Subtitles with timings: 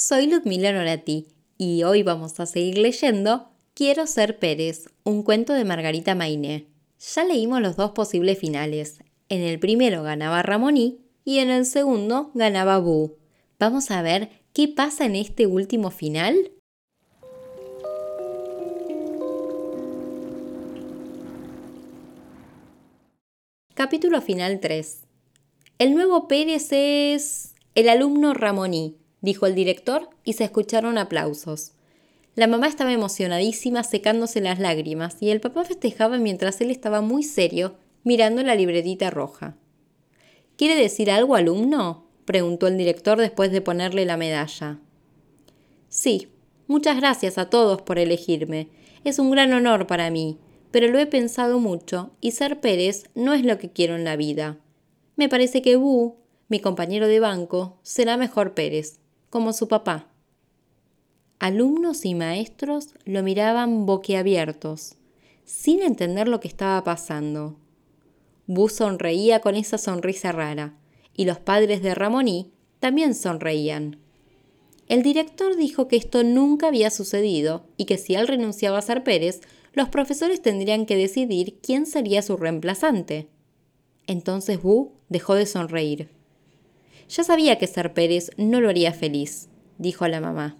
[0.00, 1.26] soy Ludmila Norati
[1.58, 6.68] y hoy vamos a seguir leyendo Quiero ser Pérez, un cuento de Margarita Mainé.
[7.14, 9.00] Ya leímos los dos posibles finales.
[9.28, 13.18] En el primero ganaba Ramoní y en el segundo ganaba Bu.
[13.58, 16.50] Vamos a ver qué pasa en este último final.
[23.74, 25.02] Capítulo final 3.
[25.78, 31.72] El nuevo Pérez es el alumno Ramoní, dijo el director y se escucharon aplausos.
[32.34, 37.22] La mamá estaba emocionadísima secándose las lágrimas y el papá festejaba mientras él estaba muy
[37.22, 39.56] serio mirando la libretita roja.
[40.56, 42.06] ¿Quiere decir algo, alumno?
[42.24, 44.78] preguntó el director después de ponerle la medalla.
[45.88, 46.28] Sí,
[46.68, 48.68] muchas gracias a todos por elegirme.
[49.02, 50.38] Es un gran honor para mí,
[50.70, 54.16] pero lo he pensado mucho y ser Pérez no es lo que quiero en la
[54.16, 54.58] vida.
[55.16, 56.16] Me parece que Bu,
[56.48, 58.99] mi compañero de banco, será mejor Pérez,
[59.30, 60.08] como su papá.
[61.38, 64.96] Alumnos y maestros lo miraban boquiabiertos,
[65.44, 67.56] sin entender lo que estaba pasando.
[68.46, 70.74] Bu sonreía con esa sonrisa rara,
[71.14, 73.98] y los padres de Ramoní también sonreían.
[74.88, 79.04] El director dijo que esto nunca había sucedido y que si él renunciaba a ser
[79.04, 79.40] Pérez,
[79.72, 83.28] los profesores tendrían que decidir quién sería su reemplazante.
[84.08, 86.19] Entonces Bu dejó de sonreír.
[87.10, 90.56] Ya sabía que ser Pérez no lo haría feliz, dijo la mamá.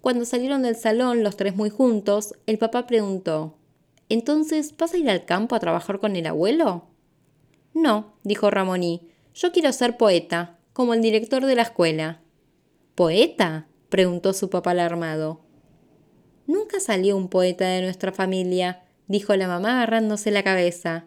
[0.00, 3.56] Cuando salieron del salón los tres muy juntos, el papá preguntó
[4.08, 6.88] ¿Entonces vas a ir al campo a trabajar con el abuelo?
[7.72, 12.20] No, dijo Ramoní, yo quiero ser poeta, como el director de la escuela.
[12.96, 13.68] ¿Poeta?
[13.90, 15.40] preguntó su papá alarmado.
[16.48, 21.04] Nunca salió un poeta de nuestra familia, dijo la mamá agarrándose la cabeza.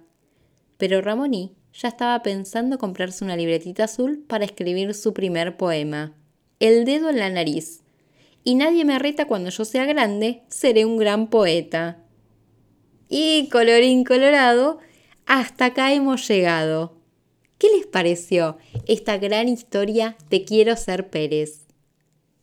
[0.77, 6.15] Pero Ramoní ya estaba pensando comprarse una libretita azul para escribir su primer poema.
[6.59, 7.81] El dedo en la nariz.
[8.43, 12.03] Y nadie me reta cuando yo sea grande, seré un gran poeta.
[13.09, 14.79] Y colorín colorado,
[15.25, 16.97] hasta acá hemos llegado.
[17.57, 18.57] ¿Qué les pareció
[18.87, 21.62] esta gran historia de Quiero ser Pérez?